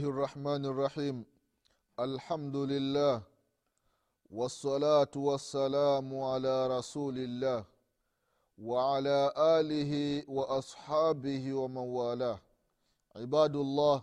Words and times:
الله 0.00 0.16
الرحمن 0.16 0.64
الرحيم. 0.64 1.24
الحمد 2.00 2.56
لله 2.56 3.22
والصلاة 4.30 5.12
والسلام 5.16 6.08
على 6.20 6.54
رسول 6.78 7.16
الله 7.18 7.64
وعلى 8.58 9.32
آله 9.36 9.92
وأصحابه 10.24 11.52
ومن 11.52 11.86
والاه 11.98 12.40
عباد 13.16 13.56
الله 13.56 14.02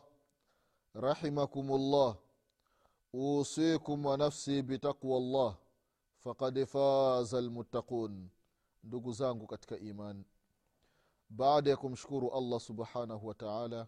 رحمكم 0.95 1.65
الله. 1.71 2.15
أوصيكم 3.15 4.05
ونفسي 4.05 4.61
بتقوى 4.61 5.17
الله. 5.17 5.55
فقد 6.21 6.63
فاز 6.63 7.35
المتقون. 7.35 8.29
Ndugu 8.83 9.11
zangu 9.13 9.47
katika 9.47 9.77
imani. 9.77 10.25
Baada 11.29 11.69
subhanahu 12.59 13.27
wa 13.27 13.33
taala 13.33 13.87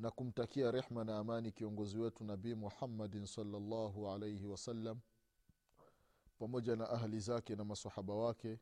na 0.00 0.10
kumtakia 0.10 0.70
rehma 0.70 1.04
na 1.04 1.18
amani 1.18 1.52
kiongozi 1.52 1.98
wetu 1.98 2.24
nabii 2.24 2.54
muhammadin 2.54 3.26
salllahu 3.26 4.08
alaihi 4.10 4.46
wasallam 4.46 5.00
pamoja 6.38 6.76
na 6.76 6.90
ahli 6.90 7.20
zake 7.20 7.56
na 7.56 7.64
masahaba 7.64 8.14
wake 8.14 8.58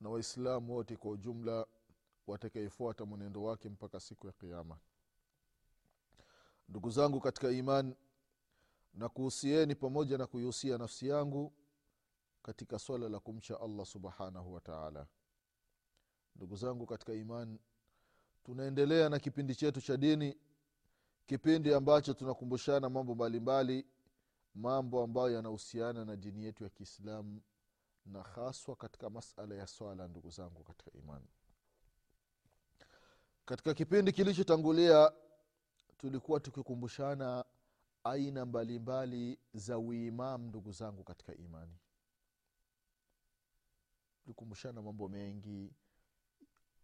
na 0.00 0.10
waislamu 0.10 0.74
wote 0.74 0.96
kwa 0.96 1.10
ujumla 1.10 1.66
watakaefuata 2.26 3.04
mwenendo 3.04 3.42
wake 3.42 3.68
mpaka 3.68 4.00
siku 4.00 4.26
ya 4.26 4.32
kiama 4.32 4.78
ndugu 6.68 6.90
zangu 6.90 7.20
katika 7.20 7.50
iman 7.50 7.94
na 8.94 9.08
kuhusieni 9.08 9.74
pamoja 9.74 10.18
na 10.18 10.26
kuihusia 10.26 10.78
nafsi 10.78 11.08
yangu 11.08 11.52
katika 12.42 12.78
swala 12.78 13.08
la 13.08 13.20
kumcha 13.20 13.60
allah 13.60 13.86
subhanahu 13.86 14.54
wataala 14.54 15.06
ndugu 16.36 16.56
zangu 16.56 16.86
katika 16.86 17.12
iman 17.14 17.58
tunaendelea 18.44 19.08
na 19.08 19.18
kipindi 19.18 19.54
chetu 19.54 19.80
cha 19.80 19.96
dini 19.96 20.36
kipindi 21.26 21.74
ambacho 21.74 22.14
tunakumbushana 22.14 22.88
mambo 22.90 23.14
mbalimbali 23.14 23.86
mambo 24.54 25.02
ambayo 25.02 25.30
yanahusiana 25.30 26.04
na 26.04 26.16
dini 26.16 26.44
yetu 26.44 26.64
ya 26.64 26.70
kiislamu 26.70 27.40
na 28.06 28.22
haswa 28.22 28.76
katika 28.76 29.10
masala 29.10 29.54
ya 29.54 29.66
swala 29.66 30.08
ndugu 30.08 30.30
zangu 30.30 30.64
katika 30.64 30.90
imani. 30.98 31.28
Katika 33.44 33.74
kipindi 33.74 34.12
kilichotangulia 34.12 35.12
tulikuwa 35.98 36.40
tukikumbushana 36.40 37.44
aina 38.04 38.46
mbalimbali 38.46 39.38
za 39.54 39.78
uimam 39.78 40.46
ndugu 40.46 40.72
zangu 40.72 41.04
katika 41.04 41.34
imani. 41.34 41.78
Tulikumbushana 44.22 44.82
mambo 44.82 45.08
mengi 45.08 45.72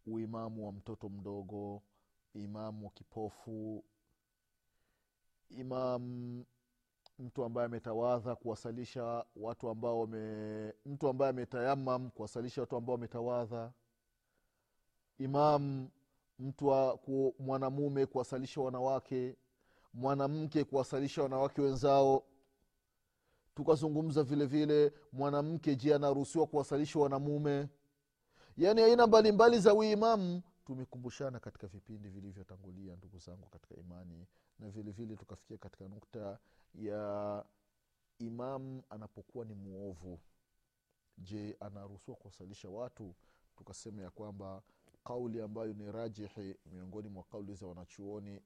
uimamu 0.06 0.67
wa 0.67 0.73
mtoto 0.73 1.08
mdogo 1.08 1.83
imamu 2.34 2.86
wa 2.86 2.92
kipofu 2.92 3.84
imam 5.51 6.45
mtu 7.19 7.45
ambaye 7.45 7.67
ametawadha 7.67 8.37
kuwasalisha 8.37 9.25
watu 9.37 9.69
ambao 9.69 10.01
wame 10.01 10.73
mtu 10.87 11.09
ambaye 11.09 11.31
ametayamam 11.31 12.11
kuwasalisha 12.11 12.61
watu 12.61 12.77
ambao 12.77 12.95
wametawadha. 12.95 13.73
Imam 15.19 15.89
mtu 16.39 16.98
ku, 17.05 17.35
mwanamume 17.39 18.07
kuwasalisha 18.07 18.61
wanawake. 18.61 19.37
Mwanamke 19.95 20.64
kuwasalisha 20.64 21.23
wanawake 21.23 21.61
wenzao. 21.63 22.23
Tukazungumza 23.55 24.23
vile 24.23 24.47
vile 24.47 24.92
mwanamke 25.13 25.77
je 25.77 25.95
anaruhusiwa 25.95 26.47
kuwasalisha 26.47 26.98
wanamume? 26.98 27.69
Yaani 28.57 28.83
aina 28.83 29.07
mbalimbali 29.07 29.58
za 29.58 29.75
uimamu 29.75 30.42
tumekumbushana 30.68 31.40
katika 31.40 31.67
vipindi 31.67 32.08
vilivyotangulia 32.08 32.96
ndugu 32.96 33.18
zangu 33.18 33.48
katika 33.48 33.77
imani 33.77 34.27
na 34.58 34.70
vile 34.70 34.90
vile 34.90 35.17
tukafikia 35.17 35.58
katika 35.58 35.89
nukta 35.89 36.39
ya 36.74 37.45
imam 38.18 38.83
anapokuwa 38.90 39.45
ni 39.45 39.55
mwovu 39.55 40.20
je 41.18 41.57
anaruhusiwa 41.61 42.17
kuwasalisha 42.17 42.68
watu? 42.68 43.14
Tukasema 43.57 44.02
ya 44.02 44.11
kwamba 44.11 44.62
kauli 45.05 45.40
ambayo 45.40 45.73
ni 45.73 45.92
rajihi 45.92 46.57
miongoni 46.67 47.08
mwa 47.08 47.23
kauli 47.23 47.55
za 47.55 47.67
wanachuoni 47.67 48.40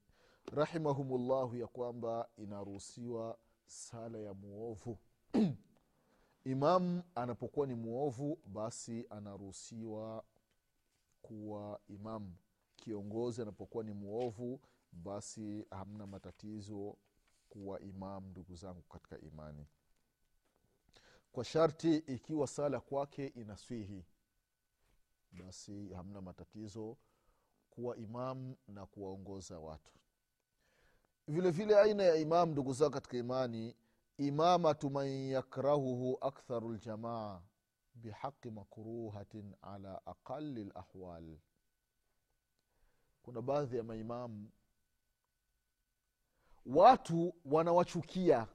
rahimahumullahu 0.53 1.57
ya 1.57 1.67
kwamba 1.67 2.29
inaruhusiwa 2.37 3.39
sala 3.67 4.19
ya 4.19 4.35
mwovu 4.35 4.99
imam 6.45 7.03
anapokuwa 7.15 7.67
ni 7.67 7.75
mwovu 7.75 8.39
basi 8.47 9.07
anaruhusiwa 9.11 10.25
kuwa 11.23 11.81
imam. 11.89 12.35
Kiongozi 12.77 13.43
anapokuwa 13.43 13.85
ni 13.85 13.93
mwovu 13.93 14.61
basi 14.93 15.67
hamna 15.71 16.07
matatizo 16.07 16.97
kuwa 17.49 17.81
imam 17.81 18.25
ndugu 18.31 18.55
zangu 18.55 18.83
katika 18.83 19.19
imani. 19.21 19.67
Kwa 21.33 21.45
sharti 21.45 21.97
ikiwa 21.97 22.47
sala 22.47 22.81
kwake 22.81 23.27
inaswihi 23.27 24.05
basi 25.33 25.89
hamna 25.93 26.21
matatizo 26.21 26.97
kuwa 27.71 27.97
imam 27.97 28.55
na 28.69 28.87
kuwaongoza 28.87 29.59
watu. 29.59 29.93
Vile 31.29 31.51
vile 31.51 31.79
aina 31.81 32.03
ya 32.03 32.17
imam 32.17 32.51
ndugu 32.51 32.73
zangu 32.73 32.93
katika 32.93 33.17
imani 33.17 33.77
imamatu 34.19 34.91
man 34.91 35.09
yakrahuhu 35.09 36.19
aktharu 36.21 36.73
ljamaa 36.73 37.43
bihaqi 37.95 38.51
makruhatin 38.51 39.55
ala 39.63 40.07
aqali 40.07 40.65
lahwal 40.65 41.39
kuna 43.23 43.43
baadhi 43.43 43.77
ya 43.77 43.83
maimamu 43.83 44.51
watu 46.67 47.35
wanawachukia. 47.45 48.49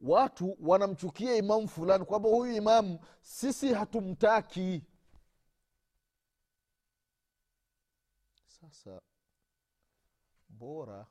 Watu 0.00 0.56
wanamchukia 0.60 1.36
imamu 1.36 1.68
fulani 1.68 2.04
kwamba 2.04 2.28
huyu 2.28 2.52
imamu 2.56 2.98
sisi 3.20 3.74
hatumtaki. 3.74 4.82
Sasa 8.46 9.02
bora 10.48 11.06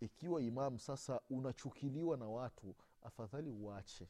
ikiwa 0.00 0.42
imamu 0.42 0.78
sasa 0.78 1.20
unachukiliwa 1.30 2.16
na 2.16 2.26
watu 2.28 2.74
afadhali 3.02 3.50
uache 3.50 4.08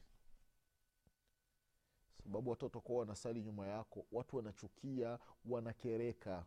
sababu 2.29 2.51
watoto 2.51 2.81
kuwa 2.81 3.01
wanasali 3.01 3.43
nyuma 3.43 3.67
yako 3.67 4.07
watu 4.13 4.37
wanachukia 4.37 5.19
wanakereka. 5.45 6.47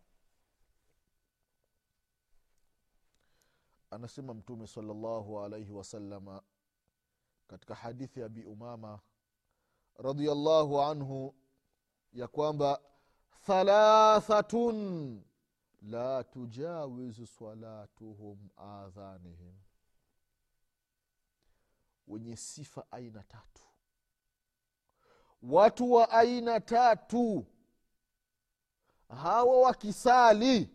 Anasema 3.91 4.33
mtume 4.33 4.67
salllahu 4.67 5.39
alaihi 5.39 5.71
wasalama 5.71 6.41
katika 7.47 7.75
hadithi 7.75 8.19
ya 8.19 8.25
abi 8.25 8.43
umama 8.43 8.99
radiallahu 9.97 10.81
anhu 10.81 11.35
ya 12.13 12.27
kwamba 12.27 12.81
thalathatun 13.45 15.21
la 15.81 16.23
tujawizu 16.23 17.27
salatuhum 17.27 18.49
adhanihim 18.57 19.53
wenye 22.07 22.35
sifa 22.35 22.85
aina 22.91 23.23
tatu. 23.23 23.61
Watu 25.43 25.91
wa 25.93 26.09
aina 26.09 26.59
tatu. 26.59 27.45
Hawa 29.09 29.61
wakisali 29.61 30.69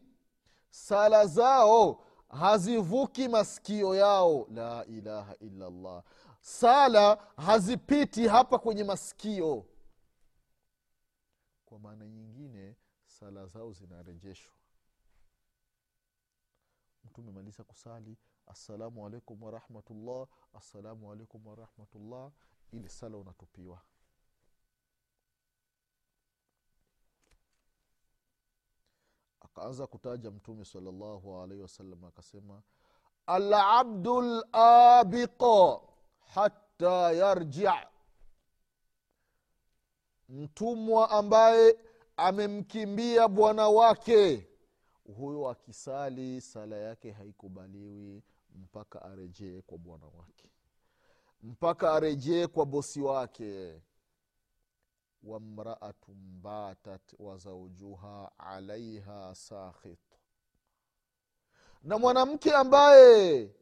sala 0.70 1.26
zao 1.26 2.04
hazivuki 2.28 3.28
masikio 3.28 3.94
yao. 3.94 4.46
La 4.50 4.84
ilaha 4.84 5.36
illallah. 5.36 6.02
Sala 6.40 7.14
hazipiti 7.36 8.28
hapa 8.28 8.58
kwenye 8.58 8.84
masikio. 8.84 9.66
Kwa 11.66 11.78
maana 11.78 12.06
nyingine 12.08 12.76
sala 13.04 13.46
zao 13.46 13.72
zinarejeshwa. 13.72 14.52
Mtu 17.04 17.20
umemaliza 17.20 17.64
kusali 17.64 18.16
assalamu 18.46 19.06
alaikum 19.06 19.42
warahmatullah 19.42 20.26
assalamu 20.54 21.12
alaikum 21.12 21.46
warahmatullah 21.46 22.30
ili 22.72 22.88
sala 22.88 23.16
unatupiwa. 23.16 23.80
Akaanza 29.40 29.86
kutaja 29.86 30.30
mtume 30.30 30.64
salllahu 30.64 31.40
alaihi 31.40 31.62
wasallam 31.62 32.04
akasema 32.04 32.62
alabdu 33.26 34.20
labiqa 34.22 35.80
hata 36.34 37.12
yarjia 37.12 37.86
mtumwa 40.28 41.10
ambaye 41.10 41.76
amemkimbia 42.16 43.28
bwana 43.28 43.68
wake 43.68 44.48
huyo 45.14 45.48
akisali 45.48 46.40
sala 46.40 46.76
yake 46.76 47.12
haikubaliwi 47.12 48.22
mpaka 48.54 49.02
arejee 49.02 49.62
kwa 49.62 49.78
bwana 49.78 50.06
wake. 50.06 50.50
Mpaka 51.42 51.92
arejee 51.92 52.46
kwa 52.46 52.66
bosi 52.66 53.00
wake. 53.00 53.82
Wamraatun 55.22 56.40
batat 56.42 57.12
wa 57.18 57.36
zaujuha 57.38 58.32
alaiha 58.38 59.34
sakhit. 59.34 60.00
Na 61.82 61.98
mwanamke 61.98 62.52
ambaye 62.54 63.54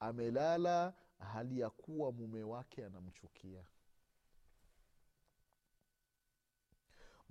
amelala 0.00 0.94
hali 1.18 1.60
ya 1.60 1.70
kuwa 1.70 2.12
mume 2.12 2.42
wake 2.42 2.84
anamchukia 2.84 3.64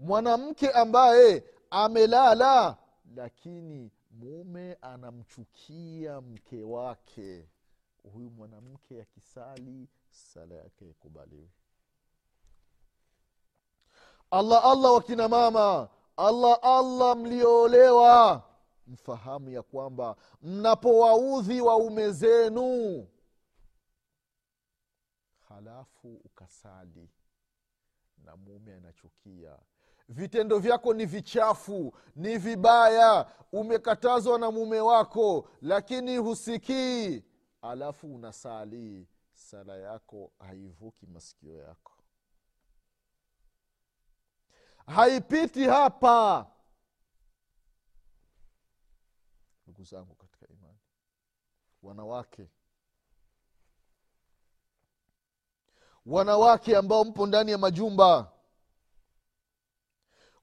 mwanamke 0.01 0.69
ambaye 0.71 1.44
amelala 1.69 2.77
lakini 3.15 3.92
mume 4.12 4.74
anamchukia 4.81 6.21
mke 6.21 6.63
wake. 6.63 7.48
Huyu 8.13 8.30
mwanamke 8.30 9.01
akisali 9.01 9.88
sala 10.09 10.56
yake 10.56 10.89
ikubaliwi 10.89 11.50
allah 14.31 14.65
allah 14.65 14.94
wakina 14.94 15.27
mama. 15.27 15.89
Allah 16.18 16.59
allah 16.62 17.18
mlioolewa. 17.18 18.44
Mfahamu 18.88 19.50
ya 19.50 19.62
kwamba 19.63 20.15
mnapowaudhi 20.42 21.62
waume 21.62 22.12
zenu 22.12 23.07
halafu 25.50 26.13
ukasali 26.25 27.09
na 28.25 28.36
mume 28.38 28.74
anachukia 28.74 29.57
vitendo 30.11 30.59
vyako 30.59 30.93
ni 30.93 31.05
vichafu 31.05 31.93
ni 32.15 32.37
vibaya. 32.37 33.31
Umekatazwa 33.51 34.39
na 34.39 34.51
mume 34.51 34.79
wako 34.79 35.49
lakini 35.61 36.17
husikii. 36.17 37.23
Alafu 37.61 38.15
unasali. 38.15 39.07
Sala 39.33 39.77
yako 39.77 40.31
haivuki 40.39 41.07
masikio 41.07 41.57
yako. 41.57 41.91
Haipiti 44.85 45.63
hapa. 45.65 46.47
Ndugu 49.67 49.83
zangu 49.83 50.15
katika 50.15 50.47
imani. 50.47 50.79
Wanawake. 51.83 52.47
Wanawake 56.05 56.77
ambao 56.77 57.03
mpo 57.05 57.27
ndani 57.27 57.51
ya 57.51 57.57
majumba 57.57 58.31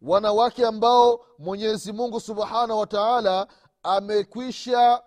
wanawake 0.03 0.67
ambao 0.67 1.25
mwenyezi 1.39 1.93
mungu 1.93 2.21
subhanahu 2.21 2.81
wa 2.81 2.87
taala 2.87 3.47
amekwisha 3.83 5.03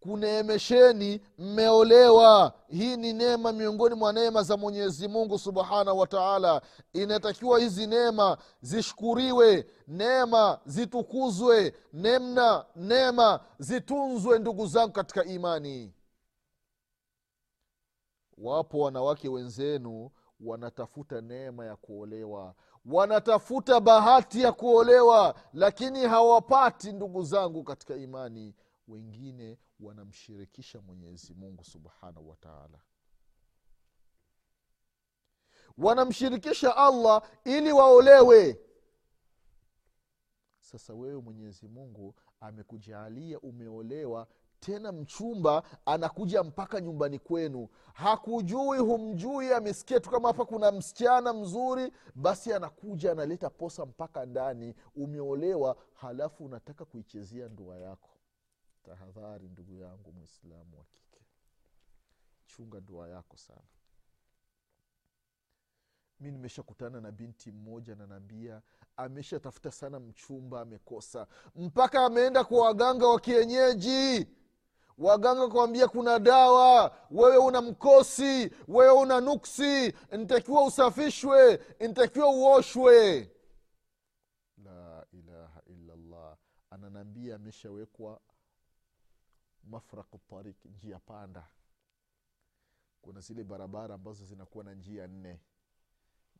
kuneemesheni 0.00 1.20
mmeolewa. 1.38 2.52
Hii 2.68 2.96
ni 2.96 3.12
neema 3.12 3.52
miongoni 3.52 3.94
mwa 3.94 4.12
neema 4.12 4.42
za 4.42 4.56
mwenyezi 4.56 5.08
mungu 5.08 5.38
subhanahu 5.38 5.98
wa 5.98 6.06
taala. 6.06 6.62
Inatakiwa 6.92 7.58
hizi 7.58 7.86
neema 7.86 8.38
zishukuriwe 8.60 9.66
neema 9.88 10.60
zitukuzwe 10.66 11.74
nemna 11.92 12.64
neema 12.76 13.40
zitunzwe 13.58 14.38
ndugu 14.38 14.66
zangu 14.66 14.92
katika 14.92 15.24
imani. 15.24 15.94
Wapo 18.38 18.78
wanawake 18.78 19.28
wenzenu 19.28 20.10
wanatafuta 20.40 21.20
neema 21.20 21.66
ya 21.66 21.76
kuolewa 21.76 22.54
wanatafuta 22.84 23.80
bahati 23.80 24.40
ya 24.42 24.52
kuolewa 24.52 25.40
lakini 25.52 26.00
hawapati 26.00 26.92
ndugu 26.92 27.22
zangu 27.22 27.64
katika 27.64 27.96
imani. 27.96 28.54
Wengine 28.88 29.58
wanamshirikisha 29.80 30.80
mwenyezi 30.80 31.34
mungu 31.34 31.64
subhanahu 31.64 32.28
wa 32.28 32.36
taala. 32.36 32.78
Wanamshirikisha 35.78 36.76
allah 36.76 37.22
ili 37.44 37.72
waolewe. 37.72 38.60
Sasa 40.60 40.94
wewe 40.94 41.20
mwenyezi 41.20 41.68
mungu 41.68 42.14
amekujaalia 42.40 43.40
umeolewa 43.40 44.26
tena 44.62 44.92
mchumba 44.92 45.62
anakuja 45.86 46.42
mpaka 46.42 46.80
nyumbani 46.80 47.18
kwenu. 47.18 47.68
Hakujui 47.94 48.78
humjui 48.78 49.52
amesikia 49.52 50.00
tu 50.00 50.10
kama 50.10 50.28
hapa 50.28 50.44
kuna 50.44 50.72
msichana 50.72 51.32
mzuri 51.32 51.92
basi 52.14 52.52
anakuja 52.52 53.12
analeta 53.12 53.50
posa 53.50 53.86
mpaka 53.86 54.26
ndani 54.26 54.74
umeolewa 54.96 55.76
halafu 55.94 56.44
unataka 56.44 56.84
kuichezea 56.84 57.48
ndoa 57.48 57.78
yako. 57.78 58.08
Tahadhari 58.82 59.48
ndugu 59.48 59.76
yangu 59.76 60.12
mwislamu 60.12 60.78
wa 60.78 60.84
kike. 60.84 61.20
Chunga 62.46 62.80
ndoa 62.80 63.08
yako 63.08 63.36
sana. 63.36 63.62
Mi 66.20 66.30
nimeshakutana 66.30 67.00
na 67.00 67.12
binti 67.12 67.52
mmoja 67.52 67.94
nanaambia 67.94 68.62
ameshatafuta 68.96 69.70
sana 69.70 70.00
mchumba 70.00 70.60
amekosa. 70.60 71.26
Mpaka 71.56 72.04
ameenda 72.04 72.44
kwa 72.44 72.66
waganga 72.66 73.06
wa 73.08 73.20
kienyeji 73.20 74.26
waganga 75.02 75.48
kuambia 75.48 75.88
kuna 75.88 76.18
dawa 76.18 76.96
wewe 77.10 77.36
una 77.36 77.60
mkosi 77.62 78.50
wewe 78.68 78.92
una 78.92 79.20
nuksi 79.20 79.94
ntakiwa 80.12 80.64
usafishwe 80.64 81.60
ntakiwa 81.88 82.28
uoshwe. 82.30 83.30
La 84.64 85.06
ilaha 85.12 85.62
illallah. 85.66 86.36
Ananaambia 86.70 87.36
ameshawekwa 87.36 88.20
mafraku 89.64 90.18
tarik 90.18 90.64
njia 90.64 90.98
panda. 90.98 91.48
Kuna 93.02 93.20
zile 93.20 93.44
barabara 93.44 93.94
ambazo 93.94 94.24
zinakuwa 94.24 94.64
na 94.64 94.74
njia 94.74 95.06
nne. 95.06 95.40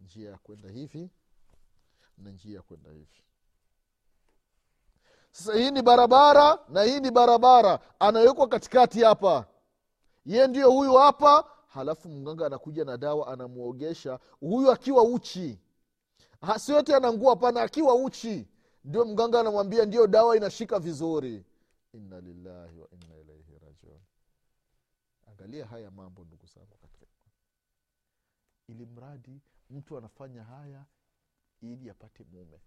Njia 0.00 0.30
ya 0.30 0.38
kwenda 0.38 0.68
hivi 0.68 1.10
na 2.18 2.30
njia 2.30 2.56
ya 2.56 2.62
kwenda 2.62 2.90
hivi 2.90 3.22
sasa 5.32 5.54
hii 5.54 5.70
ni 5.70 5.82
barabara 5.82 6.58
na 6.68 6.82
hii 6.82 7.00
ni 7.00 7.10
barabara. 7.10 7.78
Anawekwa 7.98 8.48
katikati 8.48 9.02
hapa. 9.02 9.46
Ye 10.26 10.46
ndio 10.46 10.70
huyu 10.70 10.92
hapa 10.94 11.44
halafu 11.66 12.08
mganga 12.08 12.46
anakuja 12.46 12.84
na 12.84 12.96
dawa 12.96 13.26
anamwogesha. 13.32 14.18
Huyu 14.40 14.70
akiwa 14.70 15.02
uchi. 15.02 15.58
Siyote 16.42 16.58
si 16.58 16.72
yote 16.72 16.94
anangua 16.96 17.30
hapana 17.30 17.62
akiwa 17.62 17.94
uchi. 17.94 18.48
Ndio 18.84 19.04
mganga 19.04 19.40
anamwambia 19.40 19.84
ndio 19.84 20.06
dawa 20.06 20.36
inashika 20.36 20.78
vizuri. 20.78 21.44
Inna 21.92 22.20
lillahi 22.20 22.78
wa 22.78 22.88
inna 22.90 23.16
ilaihi 23.16 23.58
rajiun. 23.58 24.00
Angalia 25.30 25.66
haya 25.66 25.90
mambo 25.90 26.24
ndugu 26.24 26.46
zangu. 26.46 26.76
Katika 26.82 27.06
ili 28.68 28.86
mradi 28.86 29.40
mtu 29.70 29.98
anafanya 29.98 30.44
haya 30.44 30.84
ili 31.60 31.90
apate 31.90 32.24
mume 32.32 32.60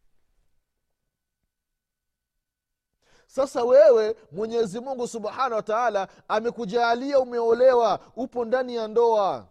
sasa 3.27 3.63
wewe 3.63 4.15
mwenyezi 4.31 4.79
mungu 4.79 5.07
subhanahu 5.07 5.53
wataala 5.53 6.07
amekujaalia 6.27 7.19
umeolewa 7.19 8.11
upo 8.15 8.45
ndani 8.45 8.75
ya 8.75 8.87
ndoa. 8.87 9.47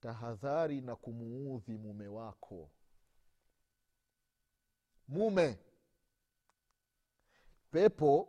Tahadhari 0.00 0.80
na 0.80 0.96
kumuudhi 0.96 1.76
mume 1.78 2.08
wako. 2.08 2.70
Mume 5.08 5.58
pepo 7.70 8.28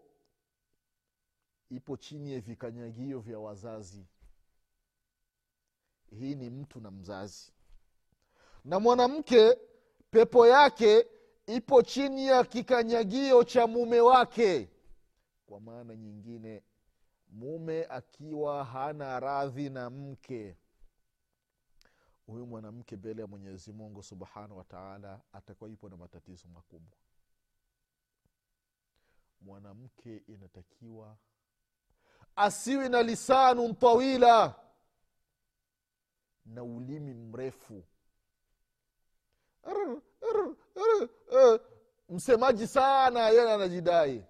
ipo 1.69 1.97
chini 1.97 2.33
ya 2.33 2.39
vikanyagio 2.41 3.19
vya 3.19 3.39
wazazi. 3.39 4.05
Hii 6.19 6.35
ni 6.35 6.49
mtu 6.49 6.79
na 6.79 6.91
mzazi. 6.91 7.51
Na 8.65 8.79
mwanamke 8.79 9.57
pepo 10.11 10.47
yake 10.47 11.07
ipo 11.55 11.81
chini 11.81 12.25
ya 12.27 12.43
kikanyagio 12.43 13.43
cha 13.43 13.67
mume 13.67 13.99
wake. 14.01 14.69
Kwa 15.45 15.59
maana 15.59 15.95
nyingine 15.95 16.63
mume 17.27 17.85
akiwa 17.85 18.63
hana 18.65 19.19
radhi 19.19 19.69
na 19.69 19.89
mke. 19.89 20.57
Huyu 22.25 22.45
mwanamke 22.47 22.95
mbele 22.95 23.21
ya 23.21 23.27
mwenyezi 23.27 23.71
mungu 23.71 24.03
subhanahu 24.03 24.57
wataala 24.57 25.21
atakuwa 25.33 25.69
yupo 25.69 25.89
na 25.89 25.97
matatizo 25.97 26.47
makubwa. 26.47 26.97
Mwanamke 29.41 30.17
inatakiwa 30.27 31.17
asiwi 32.35 32.89
na 32.89 33.03
lisanu 33.03 33.73
tawila 33.73 34.55
na 36.45 36.63
ulimi 36.63 37.13
mrefu. 37.13 37.83
Arr, 39.63 40.01
arr, 40.29 40.55
msemaji 42.09 42.67
sana 42.67 43.29
yeye 43.29 43.53
anajidai. 43.53 44.25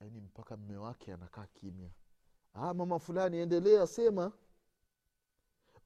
Yaani 0.00 0.20
mpaka 0.20 0.56
mme 0.56 0.76
wake 0.76 1.12
anakaa 1.12 1.46
kimya. 1.46 1.90
Ah, 2.54 2.74
mama 2.74 2.98
fulani 2.98 3.38
endelea 3.38 3.86
sema. 3.86 4.32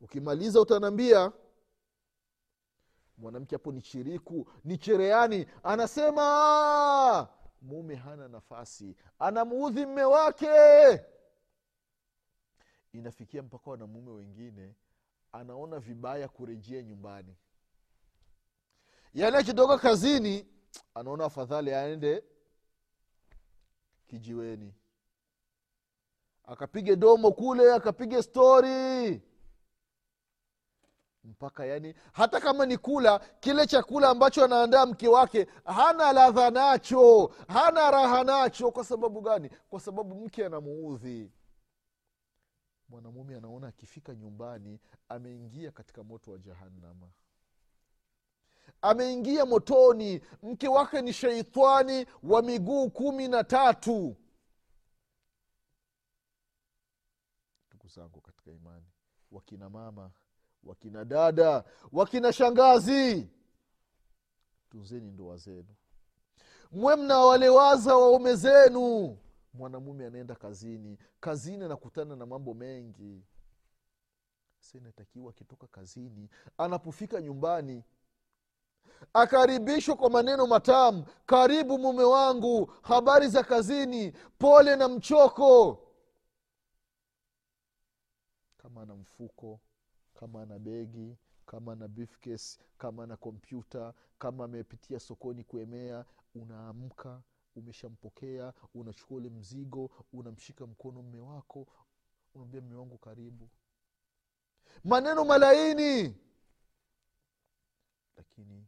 Ukimaliza 0.01 0.61
utanaambia 0.61 1.33
mwanamke 3.19 3.55
hapo 3.55 3.73
ni 3.73 3.83
chiriku 3.83 4.51
ni 4.65 4.79
chereani 4.79 5.47
anasema. 5.63 7.29
Mume 7.63 7.95
hana 7.95 8.29
nafasi 8.29 8.97
anamuudhi 9.19 9.87
mme 9.87 10.05
wake. 10.05 10.49
Inafikia 12.93 13.43
mpaka 13.43 13.71
wanamume 13.71 14.11
wengine 14.11 14.75
anaona 15.33 15.79
vibaya 15.79 16.29
kurejea 16.29 16.83
nyumbani 16.83 17.37
yaani 19.15 19.37
akitoka 19.37 19.79
kazini 19.79 20.47
anaona 20.95 21.25
afadhali 21.25 21.75
aende 21.75 22.25
kijiweni. 24.07 24.75
Akapige 26.45 26.97
domo 26.97 27.33
kule 27.33 27.73
akapige 27.75 28.23
stori 28.23 29.23
mpaka 31.25 31.67
yani 31.67 31.95
hata 32.13 32.41
kama 32.41 32.67
ni 32.67 32.79
kula 32.79 33.19
kile 33.19 33.67
chakula 33.67 34.09
ambacho 34.09 34.45
anaandaa 34.45 34.87
mke 34.87 35.09
wake 35.09 35.47
hana 35.65 36.13
ladha 36.13 36.51
nacho 36.51 37.35
hana 37.49 37.91
raha 37.91 38.25
nacho. 38.25 38.71
Kwa 38.71 38.85
sababu 38.85 39.21
gani? 39.21 39.51
Kwa 39.71 39.81
sababu 39.81 40.15
mke 40.15 40.47
anamuudhi. 40.47 41.33
Mwanamume 42.89 43.37
anaona 43.37 43.67
akifika 43.69 44.15
nyumbani 44.15 44.81
ameingia 45.09 45.71
katika 45.71 46.05
moto 46.05 46.31
wa 46.31 46.39
jahannama 46.39 47.11
ameingia 48.83 49.47
motoni 49.47 50.21
mke 50.43 50.69
wake 50.69 51.03
ni 51.03 51.13
sheitani 51.13 52.07
wa 52.23 52.43
miguu 52.43 52.91
kumi 52.91 53.29
na 53.29 53.45
tatu. 53.45 54.17
Ndugu 57.69 57.89
zangu 57.89 58.21
katika 58.21 58.51
imani 58.51 58.87
wakina 59.31 59.71
mama 59.71 60.11
wakina 60.65 61.05
dada 61.05 61.65
wakina 61.93 62.33
shangazi 62.33 63.29
tunzeni 64.71 65.11
ndoa 65.11 65.37
zenu. 65.37 65.75
Mwe 66.73 66.97
mnawalewaza 66.97 67.97
waume 67.97 68.35
zenu. 68.37 69.19
Mwanamume 69.55 70.07
anaenda 70.07 70.35
kazini 70.35 70.99
kazini 71.21 71.65
anakutana 71.65 72.17
na 72.17 72.27
mambo 72.27 72.55
mengi. 72.55 73.25
Sa 74.59 74.79
inatakiwa 74.79 75.31
akitoka 75.31 75.67
kazini 75.67 76.29
anapofika 76.59 77.21
nyumbani 77.21 77.85
akaribishwa 79.15 79.97
kwa 79.97 80.11
maneno 80.11 80.47
matamu. 80.47 81.05
Karibu 81.27 81.79
mume 81.79 82.03
wangu. 82.03 82.73
Habari 82.83 83.29
za 83.29 83.45
kazini. 83.45 84.13
Pole 84.39 84.77
na 84.77 84.89
mchoko. 84.89 85.79
Kama 88.57 88.83
ana 88.83 88.95
mfuko 88.95 89.61
kama 90.15 90.43
ana 90.43 90.59
begi 90.59 91.17
kama 91.47 91.73
ana 91.73 91.89
briefcase, 91.89 92.59
kama 92.79 93.05
ana 93.05 93.17
kompyuta 93.17 93.95
kama 94.19 94.45
amepitia 94.45 95.01
sokoni 95.01 95.45
kuemea 95.45 96.05
unaamka 96.35 97.23
umeshampokea 97.57 98.53
unachukua 98.75 99.17
ule 99.17 99.29
mzigo 99.29 99.91
unamshika 100.13 100.67
mkono 100.67 101.03
mme 101.03 101.19
wako 101.21 101.67
unamwambia 102.35 102.61
mme 102.61 102.75
wangu 102.75 102.99
karibu. 102.99 103.49
Maneno 104.85 105.25
malaini. 105.25 106.17
Lakini 108.17 108.67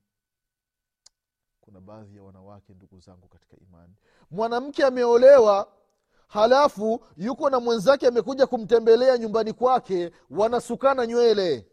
kuna 1.73 1.81
baadhi 1.81 2.17
ya 2.17 2.23
wanawake 2.23 2.75
ndugu 2.75 3.01
zangu 3.01 3.29
katika 3.29 3.57
imani. 3.57 3.95
Mwanamke 4.31 4.85
ameolewa 4.85 5.73
halafu 6.29 7.05
yuko 7.17 7.51
na 7.51 7.61
mwenzake 7.61 8.07
amekuja 8.07 8.47
kumtembelea 8.47 9.19
nyumbani 9.19 9.53
kwake 9.53 10.13
wanasukana 10.31 11.07
nywele. 11.07 11.67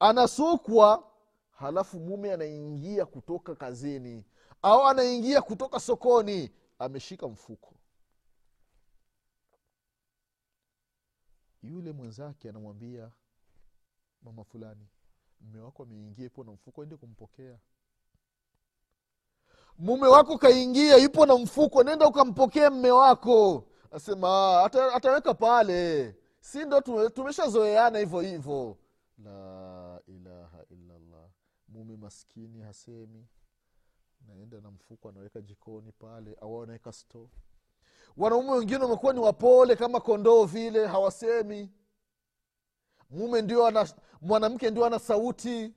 Anasukwa 0.00 1.10
halafu 1.50 2.00
mume 2.00 2.32
anaingia 2.32 3.06
kutoka 3.06 3.54
kazini 3.54 4.24
au 4.62 4.86
anaingia 4.86 5.42
kutoka 5.42 5.80
sokoni 5.80 6.50
ameshika 6.78 7.28
mfuko. 7.28 7.74
Yule 11.62 11.92
mwenzake 11.92 12.48
anamwambia 12.48 13.10
mama 14.22 14.44
fulani 14.44 14.86
mme 15.42 15.60
wako 15.60 15.82
ameingia 15.82 16.26
ipo 16.26 16.44
na 16.44 16.52
mfuko 16.52 16.82
ende 16.82 16.96
kumpokea. 16.96 17.58
Mume 19.78 20.06
wako 20.06 20.38
kaingia 20.38 20.96
yupo 20.96 21.26
na 21.26 21.36
mfuko 21.38 21.82
nenda 21.84 22.06
ukampokea 22.08 22.70
mme 22.70 22.90
wako. 22.90 23.64
Asema 23.90 24.60
ata, 24.64 24.94
ataweka 24.94 25.34
pale. 25.34 26.14
Si 26.40 26.64
ndo 26.64 26.80
tume- 26.80 27.10
tumeshazoeana 27.10 27.98
hivyo 27.98 28.20
hivyo. 28.20 28.76
La 29.18 30.00
ilaha 30.06 30.64
illallah. 30.70 31.28
Mume 31.68 31.96
maskini 31.96 32.60
hasemi. 32.60 33.26
Naenda 34.28 34.60
na 34.60 34.70
mfuko 34.70 35.08
anaweka 35.08 35.40
jikoni 35.40 35.92
pale 35.92 36.36
au 36.40 36.62
anaweka 36.62 36.92
sto 36.92 37.28
wanaume 38.16 38.50
wengine 38.52 38.78
wamekuwa 38.84 39.12
ni 39.12 39.20
wapole 39.20 39.76
kama 39.76 40.00
kondoo 40.00 40.44
vile 40.44 40.86
hawasemi 40.86 41.70
mume 43.12 43.42
ndio 43.42 43.66
ana 43.66 43.88
mwanamke 44.20 44.70
ndio 44.70 44.84
ana 44.84 44.98
sauti. 44.98 45.74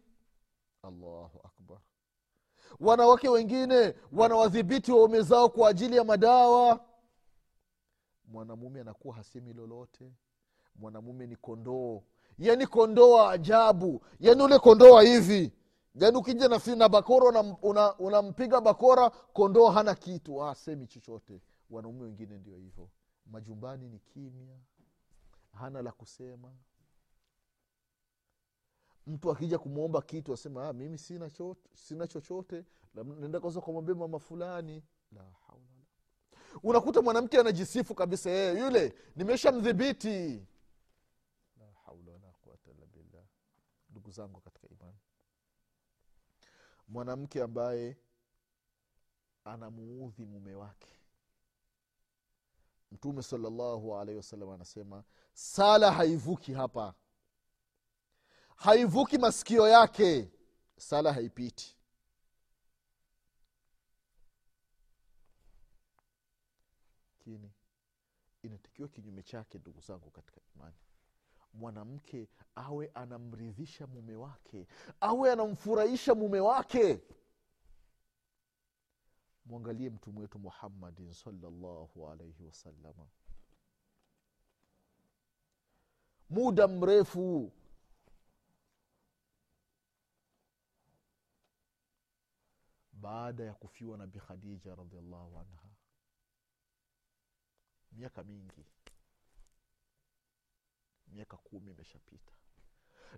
Allahu 0.84 1.40
akbar. 1.44 1.78
Wanawake 2.80 3.30
wengine 3.30 3.94
wanawadhibiti 4.12 4.92
waume 4.92 5.22
zao 5.22 5.50
kwa 5.50 5.70
ajili 5.70 5.96
ya 5.96 6.04
madawa. 6.04 6.86
Mwanamume 8.28 8.82
anakuwa 8.82 9.16
hasemi 9.16 9.54
lolote. 9.54 10.12
Mwanamume 10.76 11.28
ni 11.28 11.36
kondoo. 11.36 12.04
Yani 12.38 12.68
kondoo 12.68 13.12
wa 13.12 13.32
ajabu. 13.32 14.06
Yani 14.20 14.44
ule 14.44 14.60
kondoo 14.60 15.00
hivi. 15.00 15.54
Yani 15.96 16.18
ukija 16.18 16.76
na, 16.76 16.90
bakora 16.90 17.26
unampiga 17.30 17.58
una, 17.62 17.98
una 17.98 18.62
bakora 18.62 19.10
kondoo 19.10 19.70
hana 19.70 19.96
kitu. 19.96 20.38
Hasemi 20.38 20.88
chochote. 20.88 21.42
Wanaume 21.70 22.04
wengine 22.04 22.38
ndio 22.38 22.58
hivyo. 22.58 22.90
Majumbani 23.26 23.90
ni 23.90 24.00
kimya. 24.00 24.58
Hana 25.54 25.82
la 25.82 25.92
kusema 25.92 26.52
mtu 29.08 29.32
akija 29.32 29.58
kumwomba 29.60 30.02
kitu 30.02 30.34
asema 30.34 30.68
ah, 30.68 30.74
mimi 30.74 30.98
sina, 30.98 31.30
cho, 31.30 31.58
sina 31.74 32.08
chochote 32.08 32.66
naenda 32.94 33.40
kwanza 33.40 33.62
kumwambia 33.62 33.96
mama 33.96 34.20
fulani. 34.20 34.84
La 35.12 35.22
haula 35.24 35.66
la. 35.80 36.60
unakuta 36.64 37.02
mwanamke 37.02 37.40
anajisifu 37.40 37.96
kabisa 37.96 38.30
yeye 38.30 38.60
yule 38.60 38.94
nimesha 39.16 39.52
mdhibiti 39.52 40.46
la 41.60 41.66
haula 41.86 42.12
wala 42.12 42.32
quwata 42.42 42.72
illa 42.72 42.86
billah. 42.86 43.24
Ndugu 43.90 44.12
zangu 44.12 44.42
katika 44.42 44.68
imani. 44.68 44.98
Mwanamke 46.88 47.42
ambaye 47.44 47.98
anamuudhi 49.44 50.26
mume 50.26 50.56
wake. 50.56 51.00
Mtume 52.92 53.24
salallahu 53.24 53.96
alaihi 53.98 54.18
wasallam 54.18 54.50
anasema 54.50 55.04
sala 55.34 55.92
haivuki 55.92 56.54
hapa 56.54 56.94
haivuki 58.56 59.18
masikio 59.18 59.68
yake 59.68 60.30
sala 60.78 61.14
haipiti. 61.14 61.78
Lakini 67.18 67.52
inatakiwa 68.44 68.88
kinyume 68.90 69.24
chake 69.24 69.58
ndugu 69.58 69.82
zangu 69.82 70.12
katika 70.12 70.42
imani. 70.56 70.76
Mwanamke 71.54 72.28
awe 72.56 72.92
anamridhisha 72.94 73.88
mume 73.88 74.16
wake 74.16 74.68
awe 75.02 75.32
anamfurahisha 75.32 76.16
mume 76.16 76.40
wake. 76.40 77.02
Mwangalie 79.46 79.90
mtume 79.90 80.20
wetu 80.20 80.40
muhammadin 80.40 81.14
salllahu 81.14 82.10
alaihi 82.10 82.44
wasalama 82.44 83.08
muda 86.30 86.68
mrefu 86.68 87.52
baada 93.06 93.44
ya 93.44 93.54
kufiwa 93.54 93.98
nabi 93.98 94.20
khadija 94.20 94.76
radiallahu 94.76 95.40
anha. 95.40 95.70
Miaka 97.92 98.24
mingi. 98.24 98.66
Miaka 101.08 101.38
kumi 101.38 101.72
imeshapita. 101.72 102.34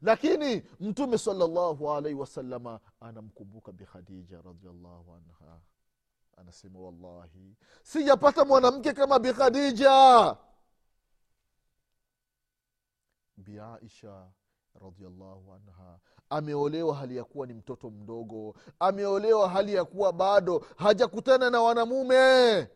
Lakini 0.01 0.62
mtume 0.79 1.17
salllahu 1.17 1.91
alaihi 1.91 2.20
wasalama 2.20 2.79
anamkumbuka 3.00 3.72
bikhadija 3.72 4.41
radiallahu 4.41 5.13
anha. 5.13 5.62
Anasema 6.38 6.79
wallahi 6.79 7.56
sijapata 7.84 8.46
mwanamke 8.46 8.94
kama 8.94 9.20
bikhadija 9.20 10.38
biaisha 13.38 14.32
radiallahu 14.82 15.53
anha 15.53 16.00
ameolewa 16.29 16.96
hali 16.96 17.17
ya 17.17 17.24
kuwa 17.24 17.48
ni 17.48 17.53
mtoto 17.53 17.89
mdogo 17.89 18.55
ameolewa 18.79 19.50
hali 19.50 19.74
ya 19.74 19.86
kuwa 19.86 20.13
bado 20.13 20.65
hajakutana 20.77 21.50
na 21.50 21.62
wanamume. 21.62 22.67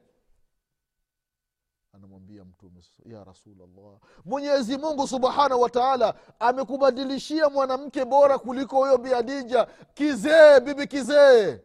Anamwambia 1.93 2.45
mtume 2.45 2.81
ya 3.05 3.23
rasulllah 3.23 3.99
mwenyezi 4.25 4.77
mungu 4.77 5.07
subhanahu 5.07 5.61
wataala 5.61 6.15
amekubadilishia 6.39 7.49
mwanamke 7.49 8.05
bora 8.05 8.39
kuliko 8.39 8.77
huyo 8.77 8.97
biadija 8.97 9.65
kizee 9.93 10.59
bibi 10.59 10.87
kizee. 10.87 11.59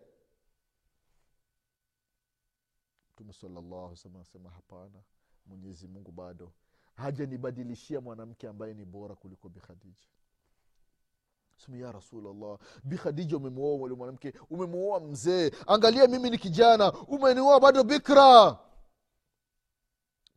Mtume 3.12 3.32
salllahu 3.32 3.96
anasema 4.14 4.50
hapana 4.50 5.02
mwenyezi 5.46 5.88
mungu 5.88 6.12
bado 6.12 6.52
hajanibadilishia 6.96 8.00
mwanamke 8.00 8.48
ambaye 8.48 8.74
ni 8.74 8.84
bora 8.84 9.14
kuliko 9.14 9.48
bikhadija 9.48 10.02
sema 11.56 11.76
ya 11.78 11.92
rasulllah 11.92 12.58
bikhadija 12.84 13.36
umemwoa 13.36 13.74
ule 13.74 13.94
mwanamke 13.94 14.32
umemwoa 14.50 15.00
mzee. 15.00 15.50
Angalia 15.66 16.06
mimi 16.08 16.30
ni 16.30 16.38
kijana 16.38 16.92
umenioa 16.92 17.60
bado 17.60 17.84
bikra. 17.84 18.58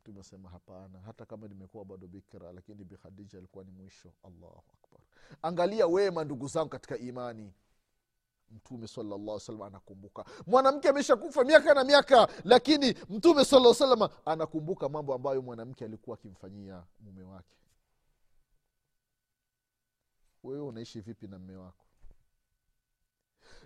Tumesema 0.04 0.50
hapana 0.50 1.00
hata 1.00 1.26
kama 1.26 1.48
nimekuwa 1.48 1.86
bado 1.86 2.08
bikra 2.08 2.52
lakini 2.54 2.84
bikhadija 2.84 3.38
alikuwa 3.38 3.64
ni 3.64 3.72
mwisho. 3.72 4.10
Allahu 4.24 4.64
akbar. 4.74 5.00
Angalia 5.42 5.88
wema 5.88 6.24
ndugu 6.24 6.48
zangu 6.48 6.70
katika 6.70 6.98
imani. 6.98 7.54
Mtume 8.52 8.88
salllah 8.88 9.40
salam 9.40 9.62
anakumbuka. 9.62 10.26
Mwanamke 10.48 10.90
ameshakufa 10.90 11.44
miaka 11.44 11.74
na 11.74 11.84
miaka 11.84 12.28
lakini 12.44 12.96
mtume 13.10 13.46
salaa 13.46 13.74
salama 13.74 14.10
anakumbuka 14.26 14.90
mambo 14.90 15.14
ambayo 15.14 15.42
mwanamke 15.42 15.86
alikuwa 15.86 16.18
akimfanyia 16.18 16.84
mume 17.00 17.24
wake 17.24 17.56
wewe 20.44 20.62
unaishi 20.62 21.02
vipi 21.02 21.28
na 21.28 21.40
mme 21.40 21.56
wako? 21.56 21.86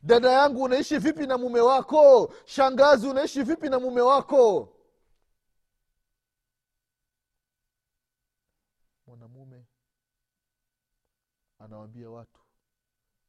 Dada 0.04 0.32
yangu 0.32 0.64
unaishi 0.64 0.98
vipi 0.98 1.28
na 1.28 1.38
mume 1.38 1.60
wako? 1.60 2.34
Shangazi 2.46 3.08
unaishi 3.08 3.44
vipi 3.44 3.70
na 3.70 3.80
mume 3.80 4.02
wako? 4.02 4.70
Mwanamume 9.08 9.66
anawambia 11.60 12.10
watu 12.10 12.42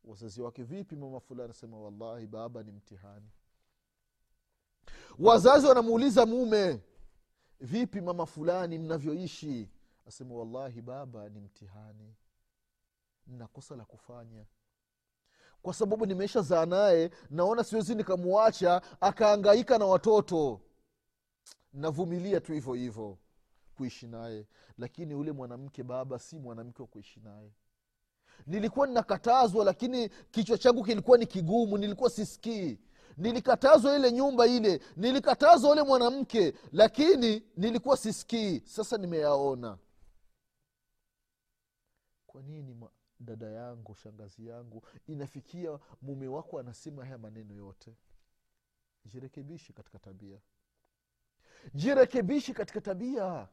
wazazi 0.04 0.42
wake 0.42 0.62
vipi 0.62 0.96
mama 0.96 1.20
fulani 1.20 1.44
anasema 1.44 1.78
wallahi 1.80 2.26
baba 2.26 2.62
ni 2.62 2.72
mtihani 2.72 3.30
wazazi 5.18 5.66
wanamuuliza 5.66 6.26
mume 6.26 6.80
vipi 7.60 8.00
mama 8.00 8.26
fulani 8.26 8.78
mnavyoishi? 8.78 9.70
Asema 10.06 10.34
wallahi 10.34 10.82
baba 10.82 11.28
ni 11.28 11.40
mtihani 11.40 12.14
nina 13.26 13.46
kosa 13.46 13.76
la 13.76 13.84
kufanya. 13.84 14.44
Kwa 15.62 15.74
sababu 15.74 16.06
nimeisha 16.06 16.40
zaa 16.42 16.66
naye 16.66 17.10
naona 17.30 17.64
siwezi 17.64 17.94
nikamwacha 17.94 18.82
akaangaika 19.00 19.78
na 19.78 19.86
watoto. 19.86 20.60
Navumilia 21.72 22.40
tu 22.40 22.52
hivyo 22.52 22.74
hivyo 22.74 23.18
kuishi 23.74 24.06
naye. 24.06 24.46
Lakini 24.78 25.14
ule 25.14 25.32
mwanamke 25.32 25.82
baba 25.82 26.18
si 26.18 26.38
mwanamke 26.38 26.82
wa 26.82 26.88
kuishi 26.88 27.20
naye. 27.20 27.52
Nilikuwa 28.46 28.86
ninakatazwa 28.86 29.64
lakini 29.64 30.08
kichwa 30.08 30.58
changu 30.58 30.84
kilikuwa 30.84 31.18
ni 31.18 31.26
kigumu 31.26 31.78
nilikuwa 31.78 32.10
sisikii. 32.10 32.78
Nilikatazwa 33.16 33.96
ile 33.96 34.12
nyumba 34.12 34.46
ile 34.46 34.80
nilikatazwa 34.96 35.70
ule 35.70 35.82
mwanamke 35.82 36.54
lakini 36.72 37.42
nilikuwa 37.56 37.96
sisikii. 37.96 38.60
Sasa 38.64 38.96
nimeyaona. 38.98 39.78
Kwa 42.26 42.42
nini 42.42 42.74
dada 43.20 43.46
yangu 43.50 43.94
shangazi 43.94 44.46
yangu 44.46 44.86
inafikia 45.06 45.78
mume 46.02 46.28
wako 46.28 46.58
anasema 46.58 47.04
haya 47.04 47.18
maneno 47.18 47.54
yote. 47.54 47.96
Jirekebishi 49.04 49.72
katika 49.72 49.98
tabia. 49.98 50.40
Jirekebishi 51.74 52.54
katika 52.54 52.80
tabia. 52.80 53.48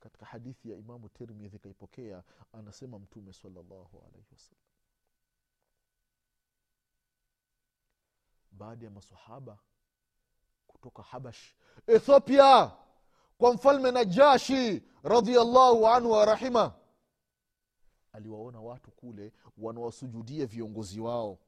Katika 0.00 0.26
hadithi 0.26 0.70
ya 0.70 0.76
imamu 0.76 1.08
tirmidhi 1.08 1.58
kaipokea 1.58 2.24
anasema 2.52 2.98
mtume 2.98 3.32
salllahu 3.32 3.98
alaihi 4.06 4.26
wasallam. 4.32 4.62
Baada 8.52 8.84
ya 8.84 8.90
masahaba 8.90 9.58
kutoka 10.66 11.02
habash 11.02 11.54
ethiopia 11.86 12.72
kwa 13.38 13.54
mfalme 13.54 13.90
najashi 13.90 14.82
radiallahu 15.02 15.88
anhu 15.88 16.10
warahima 16.10 16.74
aliwaona 18.12 18.60
watu 18.60 18.90
kule 18.90 19.32
wanawasujudia 19.58 20.46
viongozi 20.46 21.00
wao. 21.00 21.38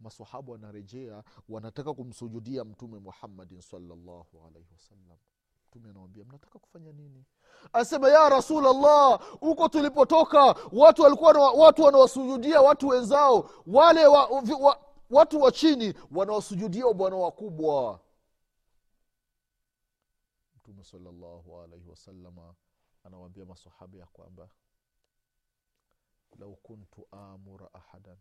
Masahaba 0.00 0.52
wanarejea 0.52 1.24
wanataka 1.48 1.94
kumsujudia 1.94 2.64
mtume 2.64 2.98
muhammadin 2.98 3.60
salllahu 3.60 4.46
alaihi 4.48 4.68
wasallam. 4.72 5.18
Mtume 5.68 5.90
anawambia 5.90 6.24
mnataka 6.24 6.58
kufanya 6.58 6.92
nini? 6.92 7.24
Asema 7.72 8.08
ya 8.08 8.28
rasulllah 8.28 9.20
huko 9.40 9.68
tulipotoka 9.68 10.44
watu 10.72 11.02
walikuwa 11.02 11.50
watu 11.52 11.82
wanawasujudia 11.82 12.60
watu 12.60 12.88
wenzao. 12.88 13.50
Wale 13.66 14.06
wa, 14.06 14.26
wa, 14.60 14.80
watu 15.10 15.40
wa 15.40 15.52
chini 15.52 15.94
wanawasujudia 16.10 16.92
bwana 16.92 17.16
wakubwa. 17.16 18.00
Mtume 20.56 20.84
salllahu 20.84 21.60
alaihi 21.60 21.88
wasalama 21.88 22.54
anawambia 23.04 23.44
masahaba 23.44 23.98
ya 23.98 24.06
kwamba 24.06 24.48
lau 26.38 26.56
kuntu 26.56 27.06
amura 27.10 27.68
ahadan. 27.74 28.16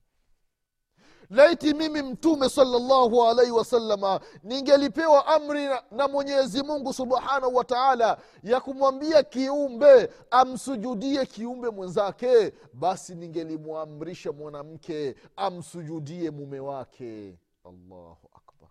Laiti 1.29 1.73
mimi 1.73 2.01
mtume 2.01 2.49
salllahu 2.49 3.23
alaihi 3.23 3.51
wasalama 3.51 4.21
ningelipewa 4.43 5.27
amri 5.27 5.65
na, 5.67 5.83
na 5.91 6.07
mwenyezi 6.07 6.63
mungu 6.63 6.93
subhanahu 6.93 7.55
wa 7.55 7.63
taala 7.65 8.21
ya 8.43 8.61
kumwambia 8.61 9.23
kiumbe 9.23 10.09
amsujudie 10.31 11.25
kiumbe 11.25 11.69
mwenzake 11.69 12.53
basi 12.73 13.15
ningelimwamrisha 13.15 14.31
mwanamke 14.31 15.15
amsujudie 15.35 16.31
mume 16.31 16.59
wake. 16.59 17.39
Allahu 17.65 18.29
akbar. 18.33 18.69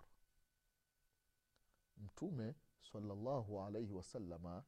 Mtume 1.96 2.55
salllahu 2.92 3.61
alaihi 3.62 3.92
wasalama 3.92 4.62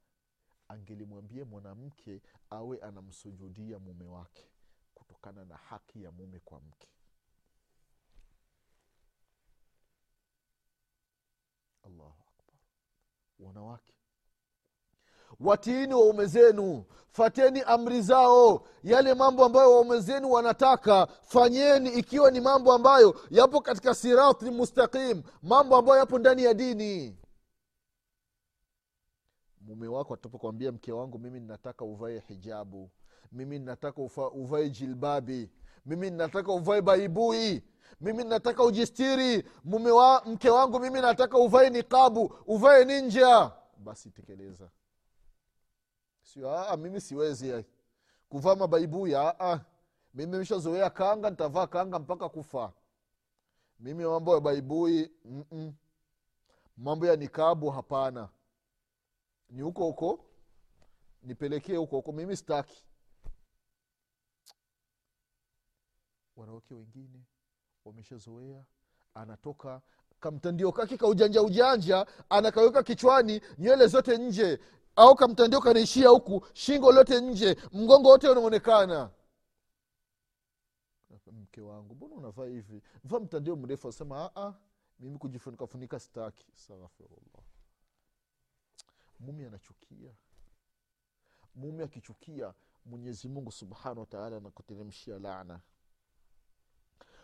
angelimwambia 0.69 1.45
mwanamke 1.45 2.23
awe 2.51 2.79
anamsujudia 2.79 3.79
mume 3.79 4.07
wake 4.07 4.45
kutokana 5.07 5.45
na 5.45 5.57
haki 5.57 6.03
ya 6.03 6.13
mume 6.13 6.41
kwa 6.41 6.61
mke. 6.61 6.89
Allahu 11.83 12.23
akbar. 12.29 12.57
Wanawake 13.39 13.95
watiini 15.41 15.95
waume 15.95 16.27
zenu 16.27 16.85
fateni 17.11 17.61
amri 17.63 18.03
zao. 18.03 18.67
Yale 18.83 19.15
mambo 19.15 19.45
ambayo 19.45 19.73
waume 19.73 20.01
zenu 20.01 20.31
wanataka 20.33 21.07
fanyeni 21.07 21.91
ikiwa 21.91 22.31
ni 22.31 22.41
mambo 22.41 22.73
ambayo 22.73 23.21
yapo 23.31 23.61
katika 23.61 23.95
sirati 23.95 24.51
mustaqim 24.51 25.23
mambo 25.43 25.77
ambayo 25.77 25.99
yapo 25.99 26.19
ndani 26.19 26.45
ya 26.45 26.55
dini. 26.55 27.19
Mume 29.61 29.89
wako 29.89 30.15
atapokwambia 30.15 30.73
mke 30.73 30.93
wangu 30.93 31.19
mimi 31.19 31.41
ninataka 31.41 31.85
uvae 31.85 32.19
hijabu 32.19 32.91
mimi 33.33 33.59
nataka 33.59 34.03
uvae 34.33 34.71
jilbabi. 34.71 35.51
Mimi 35.87 36.11
nataka 36.11 36.53
uvae 36.53 36.83
baibui. 36.83 37.63
Mimi 38.01 38.25
nataka 38.25 38.65
ujistiri. 38.65 39.45
Mume 39.65 39.91
wa 39.91 40.23
mke 40.27 40.51
wangu 40.51 40.81
mimi 40.81 41.01
nataka 41.01 41.39
uvae 41.39 41.71
niqabu. 41.71 42.35
Uvae 42.47 42.85
ninja. 42.85 43.53
Basi 43.77 44.11
tekeleza. 44.11 44.71
Sio 46.23 46.77
mimi 46.77 47.01
siwezi. 47.01 47.65
Kuvaa 48.29 48.55
mabaibui 48.55 49.15
mimi 50.15 50.37
mshazoea 50.39 50.91
kanga 50.91 51.31
nitavaa 51.31 51.67
kanga 51.67 51.99
mpaka 51.99 52.29
kufa. 52.29 52.73
Mimi 53.81 54.05
mambo 54.05 54.35
ya 54.35 54.41
baibui 54.41 55.11
mm-mm. 55.25 55.75
mambo 56.77 57.07
ya 57.07 57.17
nikabu 57.17 57.71
hapana. 57.71 58.29
Ni 59.51 59.63
huko 59.63 59.85
huko 59.85 60.25
nipelekee 61.23 61.77
huko 61.77 61.97
huko. 61.97 62.13
Mimi 62.13 62.37
sitaki 62.37 62.85
wanawake 66.37 66.75
wengine 66.75 67.25
wameshazoea 67.85 68.65
anatoka 69.15 69.83
kamtandio 70.21 70.73
kake 70.73 70.97
ka 70.97 71.07
ujanja 71.09 72.07
anakaweka 72.29 72.83
kichwani 72.83 73.41
nywele 73.59 73.87
zote 73.87 74.19
nje 74.19 74.61
au 74.97 75.15
kamtandio 75.15 75.61
kanaishia 75.61 76.09
huku 76.09 76.47
shingo 76.53 76.93
lote 76.93 77.21
nje 77.21 77.57
mgongo 77.73 78.09
wote 78.09 78.29
unaonekana. 78.29 79.11
Mke 81.33 81.61
wangu 81.61 81.95
mbona 81.95 82.15
unavaa 82.15 82.47
hivi? 82.47 82.83
Vaa 83.05 83.21
mtandio 83.21 83.57
mrefu. 83.57 83.89
Asema 83.89 84.55
mimi 84.99 85.19
kujifunikafunika 85.19 86.01
staki 86.01 86.47
astaghfirullah. 86.57 87.43
Mumi 89.21 89.45
anachukia. 89.45 90.11
Mumi 91.55 91.83
akichukia 91.83 92.55
mwenyezi 92.85 93.29
mungu 93.29 93.53
subhanahu 93.53 94.01
wataala 94.01 94.37
anakuteremshia 94.37 95.19
laana 95.19 95.61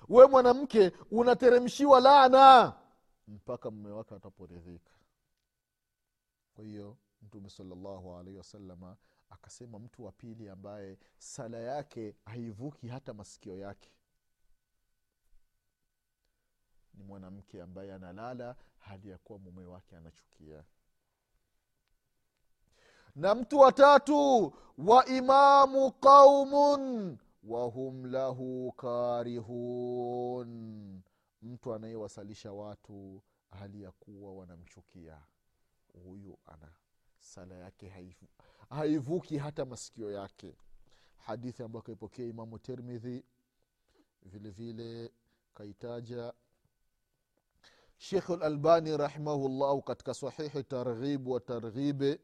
we 0.09 0.27
mwanamke 0.27 0.93
unateremshiwa 1.11 2.01
laana. 2.01 2.73
Mpaka 3.29 3.71
mume 3.71 3.91
wake 3.91 4.15
ataporidhika. 4.15 4.93
Kwa 6.55 6.65
hiyo 6.65 6.97
mtume 7.23 7.51
salllahu 7.51 8.17
alaihi 8.17 8.39
wasalama 8.39 8.97
akasema 9.31 9.79
mtu 9.79 10.05
wa 10.05 10.13
pili 10.13 10.49
ambaye 10.49 10.99
sala 11.19 11.59
yake 11.59 12.15
haivuki 12.25 12.89
hata 12.89 13.15
masikio 13.15 13.57
yake. 13.57 13.91
Ni 16.95 17.03
mwanamke 17.03 17.63
ambaye 17.63 17.93
analala 17.95 18.57
hali 18.79 19.09
ya 19.09 19.19
kuwa 19.19 19.39
mume 19.39 19.65
wake 19.67 19.97
anachukia. 19.97 20.65
Na 23.17 23.35
mtu 23.35 23.59
watatu 23.59 24.53
wa 24.79 25.07
imamu 25.07 25.93
qaumun 25.93 27.19
wahum 27.43 28.07
lahu 28.07 28.73
karihun. 28.77 30.51
Mtu 31.43 31.75
anayewasalisha 31.75 32.53
watu 32.53 33.23
hali 33.51 33.83
ya 33.83 33.93
kuwa 33.93 34.35
wanamchukia. 34.35 35.23
Huyu 36.05 36.39
ana 36.47 36.73
sala 37.19 37.55
yake 37.55 37.89
haivu, 37.89 38.27
haivuki 38.71 39.39
hata 39.39 39.65
masikio 39.65 40.11
yake. 40.11 40.57
Hadithi 41.17 41.63
ambayo 41.63 41.83
kaipokea 41.83 42.27
imamu 42.27 42.59
termidhi 42.59 43.25
vile 44.23 44.51
vile 44.51 45.13
kaitaja 45.55 46.33
shekhu 47.97 48.37
lalbani 48.37 48.97
rahimahullahu 48.97 49.83
katika 49.83 50.15
sahihi 50.15 50.63
targhib 50.65 51.29
wa 51.29 51.41
targhibe 51.41 52.21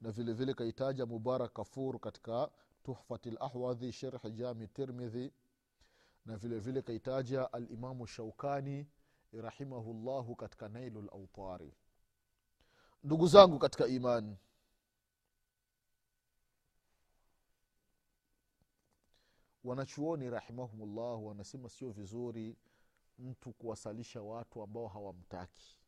na 0.00 0.10
vilevile 0.10 0.32
vile 0.32 0.54
kaitaja 0.54 1.06
mubarak 1.06 1.52
kafur 1.52 2.00
katika 2.00 2.50
tuhfati 2.84 3.30
lahwadhi 3.30 3.92
sherhi 3.92 4.30
jami 4.32 4.68
tirmidhi. 4.68 5.32
Na 6.26 6.36
vile 6.36 6.58
vile 6.58 6.82
kaitaja 6.82 7.52
alimamu 7.52 8.06
shaukani 8.06 8.86
rahimahullahu 9.32 10.36
katika 10.36 10.68
nailu 10.68 11.02
lautari 11.02 11.72
ndugu 13.04 13.26
zangu 13.26 13.58
katika 13.58 13.86
imani 13.86 14.36
wanachuoni 19.64 20.30
rahimahumullah 20.30 21.24
wanasema 21.24 21.68
sio 21.68 21.90
vizuri 21.90 22.56
mtu 23.18 23.52
kuwasalisha 23.52 24.22
watu 24.22 24.62
ambao 24.62 24.88
hawamtaki 24.88 25.78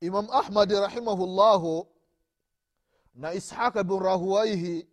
imam 0.00 0.30
ahmadi 0.30 0.74
rahimahullahu 0.74 1.86
na 3.14 3.32
ishaqa 3.32 3.84
bin 3.84 4.00
rahuaihi 4.00 4.88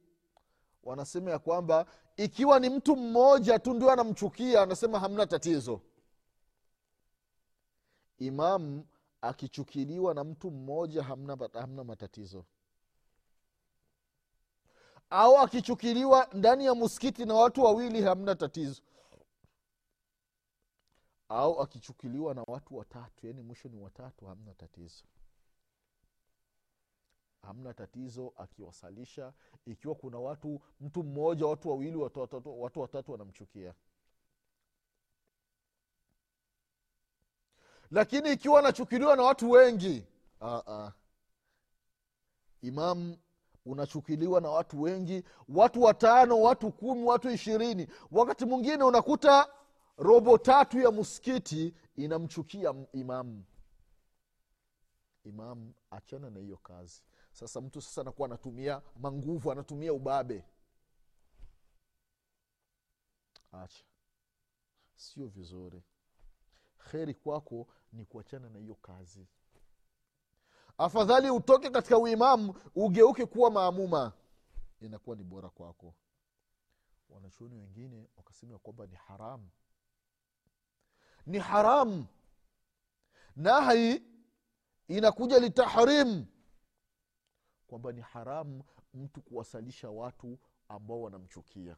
wanasema 0.83 1.31
ya 1.31 1.39
kwamba 1.39 1.85
ikiwa 2.17 2.59
ni 2.59 2.69
mtu 2.69 2.95
mmoja 2.95 3.59
tu 3.59 3.73
ndio 3.73 3.91
anamchukia 3.91 4.61
anasema 4.61 4.99
hamna 4.99 5.25
tatizo. 5.25 5.81
Imamu 8.17 8.85
akichukiliwa 9.21 10.13
na 10.13 10.23
mtu 10.23 10.51
mmoja 10.51 11.03
hamna, 11.03 11.37
hamna 11.53 11.83
matatizo. 11.83 12.45
Au 15.09 15.37
akichukiliwa 15.37 16.27
ndani 16.33 16.65
ya 16.65 16.75
muskiti 16.75 17.25
na 17.25 17.33
watu 17.33 17.63
wawili 17.63 18.01
hamna 18.01 18.35
tatizo 18.35 18.81
au 21.29 21.61
akichukiliwa 21.61 22.33
na 22.33 22.43
watu 22.47 22.75
watatu 22.77 23.27
yani 23.27 23.41
mwisho 23.41 23.69
ni 23.69 23.77
watatu 23.77 24.25
hamna 24.25 24.53
tatizo 24.53 25.03
hamna 27.41 27.73
tatizo 27.73 28.33
akiwasalisha 28.35 29.33
ikiwa 29.65 29.95
kuna 29.95 30.19
watu 30.19 30.61
mtu 30.81 31.03
mmoja 31.03 31.45
watu 31.45 31.69
wawili 31.69 31.95
watu 31.97 32.19
watatu, 32.19 32.61
watu 32.61 32.79
watatu 32.81 33.11
wanamchukia 33.11 33.73
lakini 37.91 38.31
ikiwa 38.31 38.59
anachukiliwa 38.59 39.15
na 39.15 39.23
watu 39.23 39.51
wengi 39.51 40.05
uh-uh. 40.41 40.91
imam 42.61 43.17
unachukiliwa 43.65 44.41
na 44.41 44.49
watu 44.49 44.81
wengi 44.81 45.23
watu 45.49 45.81
watano 45.81 46.41
watu 46.41 46.71
kumi 46.71 47.03
watu 47.03 47.29
ishirini 47.29 47.87
wakati 48.11 48.45
mwingine 48.45 48.83
unakuta 48.83 49.49
robo 49.97 50.37
tatu 50.37 50.79
ya 50.79 50.91
msikiti 50.91 51.75
inamchukia 51.95 52.73
imamu 52.93 53.43
imamu 55.23 55.73
achana 55.91 56.29
na 56.29 56.39
hiyo 56.39 56.57
kazi. 56.57 57.03
Sasa 57.31 57.61
mtu 57.61 57.81
sasa 57.81 58.01
anakuwa 58.01 58.25
anatumia 58.27 58.81
manguvu 58.95 59.51
anatumia 59.51 59.93
ubabe. 59.93 60.43
Acha. 63.51 63.83
Sio 64.95 65.27
vizuri. 65.27 65.83
Kheri 66.77 67.13
kwako 67.13 67.67
ni 67.93 68.05
kuachana 68.05 68.49
na 68.49 68.59
hiyo 68.59 68.75
kazi. 68.75 69.27
Afadhali 70.77 71.29
utoke 71.29 71.69
katika 71.69 71.97
uimamu 71.97 72.55
ugeuke 72.75 73.25
kuwa 73.25 73.51
maamuma. 73.51 74.13
Inakuwa 74.81 75.15
ni 75.15 75.23
bora 75.23 75.49
kwako. 75.49 75.95
Wanachuoni 77.09 77.55
wengine 77.55 78.07
wakasema 78.17 78.59
kwamba 78.59 78.87
ni 78.87 78.95
haramu 78.95 79.49
ni 81.25 81.39
haramu 81.39 82.05
nahi 83.35 84.03
inakuja 84.87 85.39
litahrim 85.39 86.25
kwamba 87.67 87.91
ni 87.91 88.01
haramu 88.01 88.63
mtu 88.93 89.21
kuwasalisha 89.21 89.89
watu 89.89 90.39
ambao 90.67 91.01
wanamchukia. 91.01 91.77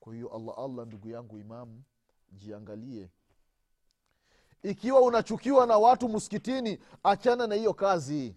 Kwa 0.00 0.14
hiyo 0.14 0.28
allah 0.36 0.58
allah 0.58 0.86
ndugu 0.86 1.08
yangu 1.08 1.38
imamu 1.38 1.82
jiangalie. 2.32 3.10
Ikiwa 4.62 5.00
unachukiwa 5.00 5.66
na 5.66 5.78
watu 5.78 6.08
msikitini 6.08 6.78
achana 7.02 7.46
na 7.46 7.54
hiyo 7.54 7.74
kazi. 7.74 8.36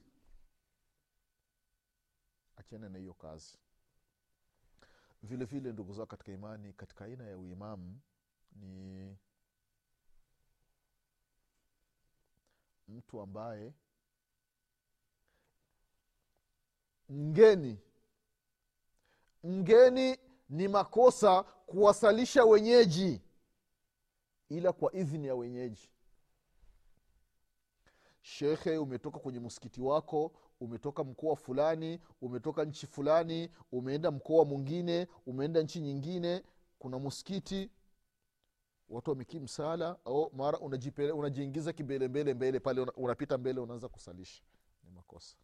Achana 2.55 2.89
na 2.89 2.97
hiyo 2.99 3.13
kazi 3.13 3.57
vile 5.25 5.45
vile 5.45 5.71
ndugu 5.71 5.93
zao 5.93 6.05
katika 6.05 6.31
imani 6.31 6.73
katika 6.73 7.05
aina 7.05 7.23
ya 7.27 7.38
uimamu 7.38 7.99
ni 8.55 9.17
mtu 12.88 13.21
ambaye 13.21 13.73
mgeni. 17.09 17.79
Mgeni 19.43 20.17
ni 20.49 20.67
makosa 20.67 21.43
kuwasalisha 21.43 22.45
wenyeji 22.45 23.21
ila 24.49 24.73
kwa 24.73 24.93
idhini 24.93 25.27
ya 25.27 25.35
wenyeji. 25.35 25.89
Shekhe 28.21 28.77
umetoka 28.77 29.19
kwenye 29.19 29.39
msikiti 29.39 29.81
wako 29.81 30.31
umetoka 30.59 31.03
mkoa 31.03 31.35
fulani 31.35 32.01
umetoka 32.21 32.65
nchi 32.65 32.87
fulani 32.87 33.51
umeenda 33.71 34.11
mkoa 34.11 34.45
mwingine 34.45 35.07
umeenda 35.25 35.61
nchi 35.61 35.79
nyingine 35.81 36.43
kuna 36.79 36.99
msikiti 36.99 37.71
watu 38.89 39.09
wamekii 39.09 39.39
msala 39.39 39.99
au 40.05 40.31
mara 40.33 40.59
unajiingiza 41.13 41.73
kimbelembele 41.73 42.33
mbele 42.33 42.59
pale 42.59 42.81
unapita 42.81 43.37
mbele 43.37 43.59
unaanza 43.59 43.89
kusalisha. 43.89 44.43
Ni 44.83 44.91
makosa. 44.91 45.37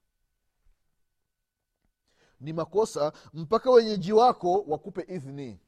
Ni 2.40 2.54
makosa 2.54 3.14
mpaka 3.34 3.72
wenyeji 3.72 4.14
wako 4.14 4.62
wakupe 4.68 5.02
idhni 5.16 5.60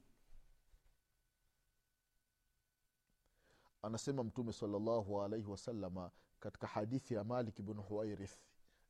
anasema 3.82 4.24
mtume 4.24 4.52
salllahu 4.52 5.22
alaihi 5.22 5.46
wasalama 5.46 6.10
katika 6.40 6.66
hadithi 6.66 7.14
ya 7.14 7.24
malik 7.24 7.62
bnu 7.62 7.82
huwairith 7.82 8.38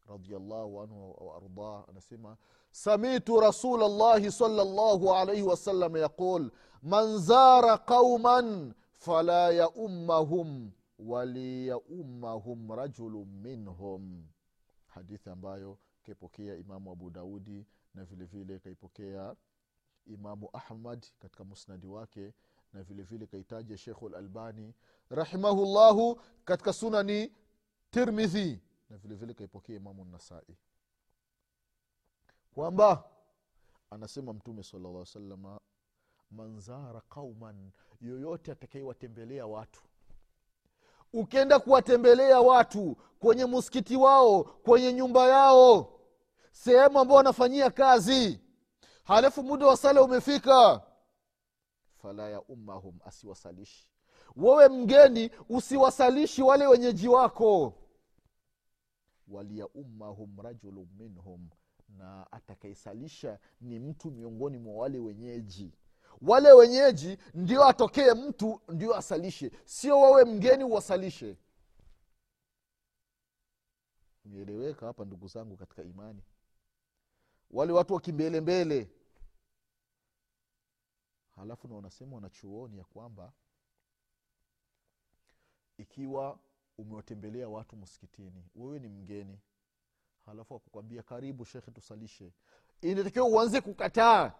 radiallahu 0.09 0.81
anhu 0.81 1.17
waardah 1.27 1.89
anasema 1.89 2.37
samitu 2.71 3.41
rasul 3.41 3.81
llahi 3.81 4.33
salllahu 4.33 5.15
alaihi 5.15 5.43
wasallam 5.43 5.97
yaqul 5.97 6.51
man 6.83 7.19
zara 7.19 7.79
qauman 7.79 8.75
fala 8.93 9.51
yaummahum 9.51 10.71
waliyaummahum 10.99 12.73
rajulu 12.73 13.25
minhum 13.25 14.25
hadithi 14.87 15.31
ambayo 15.31 15.79
kaipokea 16.03 16.57
imamu 16.57 16.91
abu 16.93 17.11
daudi 17.11 17.67
na 17.95 18.05
vile 18.05 18.25
vile 18.25 18.59
kaipokea 18.59 19.35
imamu 20.07 20.49
ahmad 20.53 21.07
katika 21.19 21.45
musnadi 21.45 21.87
wake 21.87 22.33
na 22.73 22.83
vile 22.83 23.27
kaitaja 23.27 23.77
shekhu 23.77 24.09
lalbani 24.09 24.75
rahimahullahu 25.11 26.21
katika 26.45 26.73
sunani 26.73 27.33
tirmidhi 27.91 28.61
na 28.91 28.97
vile 28.97 29.15
vile 29.15 29.35
kaipokea 29.35 29.77
imamu 29.77 30.05
nasai 30.05 30.57
kwamba 32.55 33.05
anasema 33.91 34.33
mtume 34.33 34.63
sala 34.63 34.89
llah 34.89 35.07
salama 35.07 35.61
manzara 36.31 37.01
qauman 37.01 37.71
yoyote 38.01 38.53
atakaiwatembelea 38.53 39.47
watu. 39.47 39.83
Ukienda 41.13 41.59
kuwatembelea 41.59 42.41
watu 42.41 42.97
kwenye 43.21 43.45
muskiti 43.45 43.97
wao 43.97 44.45
kwenye 44.45 44.93
nyumba 44.93 45.27
yao 45.29 46.01
sehemu 46.53 46.99
ambao 46.99 47.17
wanafanyia 47.17 47.71
kazi 47.71 48.41
halafu 49.05 49.43
muda 49.43 49.67
wa 49.67 49.77
sala 49.77 50.03
umefika 50.03 50.83
fala 52.03 52.29
ya 52.31 52.43
ummahum 52.43 52.99
asiwasalishi. 53.05 53.87
Wewe 54.37 54.69
mgeni 54.69 55.31
usiwasalishi 55.49 56.43
wale 56.43 56.67
wenyeji 56.67 57.09
wako 57.09 57.75
waliyaummahum 59.29 60.41
rajulu 60.41 60.89
minhum 60.99 61.49
na 61.89 62.33
atakaesalisha 62.33 63.39
ni 63.61 63.79
mtu 63.79 64.11
miongoni 64.11 64.59
mwa 64.59 64.75
wale 64.75 64.99
wenyeji. 64.99 65.73
Wale 66.23 66.53
wenyeji 66.53 67.19
ndio 67.35 67.65
atokee 67.69 68.13
mtu 68.15 68.61
ndio 68.69 68.97
asalishe 68.97 69.51
sio 69.65 70.01
wawe 70.01 70.25
mgeni 70.25 70.65
uwasalishe 70.65 71.37
nieleweka 74.25 74.87
hapa 74.87 75.05
ndugu 75.05 75.29
zangu 75.29 75.57
katika 75.57 75.83
imani. 75.83 76.23
Wale 77.51 77.73
watu 77.73 77.95
wakimbelembele 77.95 78.91
halafu 81.37 81.69
na 81.69 81.75
wanasema 81.75 82.15
wanachuoni 82.15 82.79
ya 82.79 82.85
kwamba 82.85 83.33
ikiwa 85.79 86.39
umewatembelea 86.79 87.49
watu 87.49 87.77
msikitini. 87.77 88.45
Wewe 88.55 88.79
ni 88.79 88.89
mgeni. 88.89 89.39
Halafu 90.27 90.55
akukwambia 90.55 91.03
karibu 91.03 91.45
shekhe 91.45 91.71
tusalishe. 91.71 92.33
Inatakiwa 92.81 93.27
uanze 93.27 93.61
kukataa. 93.61 94.33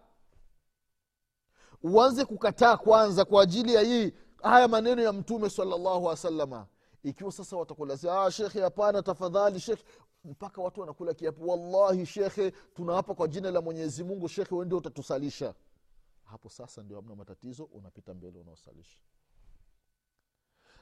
Uanze 1.83 2.25
kukataa 2.25 2.77
kwanza 2.77 3.25
kwa 3.25 3.43
ajili 3.43 3.73
ya 3.73 3.81
hii 3.81 4.13
haya 4.43 4.67
maneno 4.67 5.01
ya 5.01 5.13
mtume 5.13 5.49
salallahu 5.49 6.05
wasalama 6.05 6.67
ikiwa 7.03 7.31
sasa 7.31 7.57
watakulazia 7.57 8.21
ah, 8.21 8.31
shekhe 8.31 8.61
hapana 8.61 9.01
tafadhali 9.03 9.59
shekhe. 9.59 9.83
Mpaka 10.23 10.61
watu 10.61 10.81
wanakula 10.81 11.13
kiapo. 11.13 11.45
Wallahi 11.45 12.05
shekhe 12.05 12.51
tunaapa 12.51 13.15
kwa 13.15 13.27
jina 13.27 13.51
la 13.51 13.61
mwenyezi 13.61 14.03
mungu 14.03 14.27
shekhe 14.29 14.55
ndio 14.65 14.77
utatusalisha 14.77 15.53
hapo 16.23 16.49
sasa 16.49 16.83
ndio 16.83 16.97
amna 16.97 17.15
matatizo 17.15 17.63
unapita 17.63 18.13
mbele 18.13 18.39
unaosalisha 18.39 18.97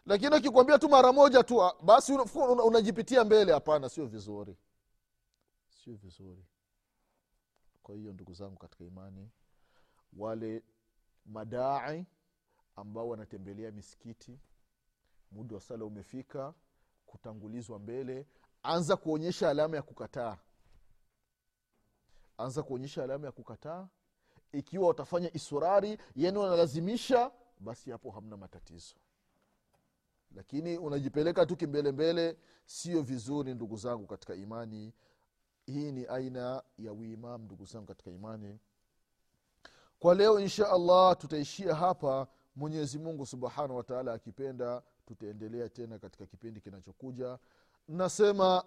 lakini 0.05 0.35
akikwambia 0.35 0.79
tu 0.79 0.89
mara 0.89 1.13
moja 1.13 1.43
tu 1.43 1.63
ah, 1.63 1.75
basi 1.81 2.13
unajipitia 2.13 2.45
una, 2.49 2.63
unajipitia 2.63 3.23
mbele. 3.23 3.53
Hapana 3.53 3.89
sio 3.89 4.05
vizuri. 4.05 4.57
Sio 5.69 5.93
vizuri. 5.95 6.45
Kwa 7.83 7.95
hiyo 7.95 8.13
ndugu 8.13 8.33
zangu 8.33 8.57
katika 8.57 8.83
imani 8.83 9.29
wale 10.13 10.63
madai 11.25 12.05
ambao 12.75 13.09
wanatembelea 13.09 13.71
misikiti 13.71 14.39
muda 15.31 15.55
wa 15.55 15.61
sala 15.61 15.85
umefika 15.85 16.53
kutangulizwa 17.05 17.79
mbele 17.79 18.27
anza 18.63 18.95
kuonyesha 18.97 19.49
alama 19.49 19.75
ya 19.75 19.81
kukataa. 19.81 20.37
Anza 22.37 22.63
kuonyesha 22.63 23.03
alama 23.03 23.25
ya 23.25 23.31
kukataa. 23.31 23.87
Ikiwa 24.51 24.87
watafanya 24.87 25.33
isurari 25.33 25.97
yani 26.15 26.37
wanalazimisha 26.37 27.31
basi 27.59 27.91
hapo 27.91 28.11
hamna 28.11 28.37
matatizo 28.37 28.95
lakini 30.35 30.77
unajipeleka 30.77 31.45
tu 31.45 31.55
kimbelembele 31.55 32.37
sio 32.65 33.01
vizuri 33.01 33.53
ndugu 33.53 33.77
zangu 33.77 34.07
katika 34.07 34.35
imani. 34.35 34.93
Hii 35.65 35.91
ni 35.91 36.05
aina 36.05 36.63
ya 36.77 36.93
uimam 36.93 37.41
ndugu 37.43 37.65
zangu 37.65 37.85
katika 37.85 38.11
imani. 38.11 38.59
Kwa 39.99 40.15
leo 40.15 40.39
insha 40.39 40.69
allah 40.69 41.17
tutaishia 41.17 41.75
hapa. 41.75 42.27
Mwenyezi 42.55 42.99
mungu 42.99 43.25
subhanahu 43.25 43.75
wataala 43.77 44.13
akipenda 44.13 44.83
tutaendelea 45.05 45.69
tena 45.69 45.99
katika 45.99 46.25
kipindi 46.25 46.61
kinachokuja. 46.61 47.39
Nasema 47.87 48.63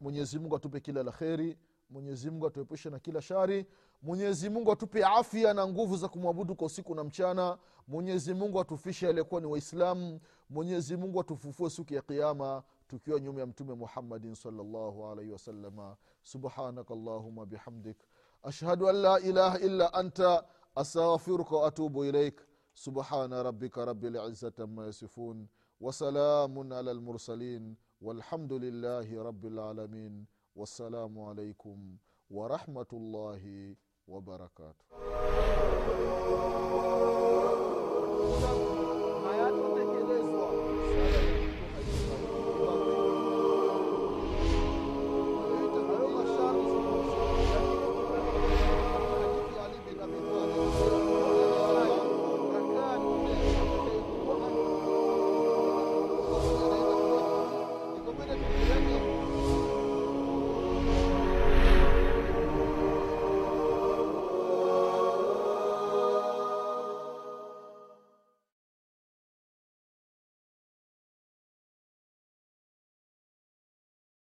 mwenyezi 0.00 0.38
mungu 0.38 0.56
atupe 0.56 0.80
kila 0.80 1.02
la 1.02 1.12
kheri. 1.12 1.58
Mwenyezi 1.90 2.30
mungu 2.30 2.46
atuepushe 2.46 2.90
na 2.90 2.98
kila 2.98 3.22
shari 3.22 3.66
mwenyezi 4.01 4.49
mungu 4.49 4.71
atupe 4.71 5.05
afya 5.05 5.53
na 5.53 5.67
nguvu 5.67 5.97
za 5.97 6.07
kumwabudu 6.07 6.55
kwa 6.55 6.67
usiku 6.67 6.95
na 6.95 7.03
mchana 7.03 7.57
mwenyezi 7.87 8.33
mungu 8.33 8.59
atufishe 8.59 9.07
aliyekuwa 9.07 9.41
ni 9.41 9.47
waislamu 9.47 10.19
mwenyezi 10.49 10.97
mungu 10.97 11.19
atufufue 11.21 11.69
siku 11.69 11.93
ya 11.93 12.01
kiama 12.01 12.63
tukiwa 12.87 13.19
nyuma 13.19 13.39
ya 13.39 13.45
mtume 13.45 13.73
muhammadin 13.73 14.35
salllahu 14.35 15.07
alaihi 15.07 15.31
wasalama 15.31 15.95
subhanaka 16.23 16.93
allahuma 16.93 17.45
bihamdik 17.45 17.97
ashhadu 18.43 18.89
an 18.89 18.95
la 18.95 19.19
ilaha 19.19 19.59
illa 19.59 19.93
anta 19.93 20.43
astaghfiruka 20.75 21.55
waatubu 21.55 22.05
ilaik 22.05 22.41
subhana 22.73 23.43
rabika 23.43 23.85
rabi 23.85 24.09
lizati 24.09 24.61
ama 24.61 24.85
yasifun 24.85 25.47
وسلام 25.81 26.73
على 26.73 26.91
المرسلين 26.91 27.75
والحمد 28.01 28.53
لله 28.53 29.23
رب 29.23 29.45
العالمين 29.45 30.25
والسلام 30.55 31.19
عليكم 31.19 31.97
ورحمة 32.31 32.91
الله 32.93 33.75
wabarakatuh 34.06 34.86